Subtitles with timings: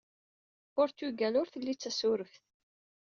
[0.73, 2.43] Puṛtugal ur telli d tasureft.